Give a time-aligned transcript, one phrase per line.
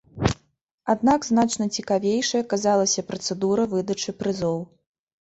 [0.93, 4.59] Аднак значна цікавейшай аказалася працэдура выдачы прызоў.